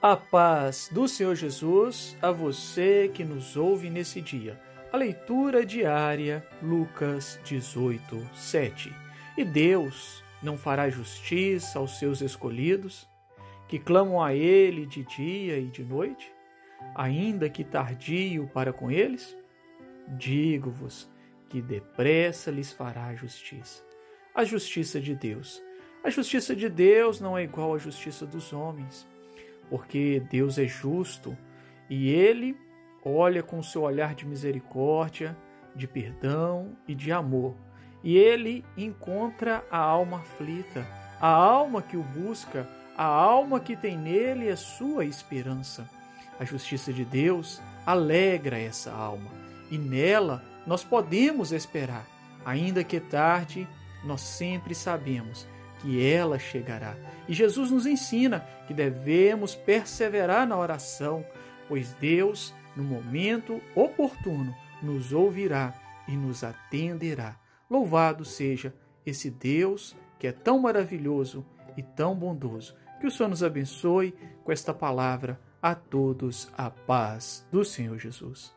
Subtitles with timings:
[0.00, 4.60] A paz do Senhor Jesus a você que nos ouve nesse dia.
[4.92, 8.92] A leitura diária, Lucas 18, 7.
[9.38, 13.08] E Deus não fará justiça aos seus escolhidos,
[13.66, 16.30] que clamam a Ele de dia e de noite,
[16.94, 19.34] ainda que tardio para com eles?
[20.08, 21.10] Digo-vos
[21.48, 23.82] que depressa lhes fará justiça.
[24.34, 25.62] A justiça de Deus.
[26.04, 29.06] A justiça de Deus não é igual à justiça dos homens
[29.68, 31.36] porque Deus é justo
[31.88, 32.56] e ele
[33.04, 35.36] olha com seu olhar de misericórdia,
[35.74, 37.54] de perdão e de amor.
[38.02, 40.86] E ele encontra a alma aflita,
[41.20, 45.88] a alma que o busca, a alma que tem nele a sua esperança.
[46.38, 49.30] A justiça de Deus alegra essa alma
[49.70, 52.06] e nela nós podemos esperar,
[52.44, 53.68] ainda que tarde,
[54.04, 55.46] nós sempre sabemos
[55.86, 56.96] que ela chegará.
[57.28, 61.24] E Jesus nos ensina que devemos perseverar na oração,
[61.68, 65.72] pois Deus, no momento oportuno, nos ouvirá
[66.08, 67.38] e nos atenderá.
[67.70, 68.74] Louvado seja
[69.06, 72.74] esse Deus que é tão maravilhoso e tão bondoso.
[73.00, 75.40] Que o Senhor nos abençoe com esta palavra.
[75.62, 78.54] A todos a paz do Senhor Jesus.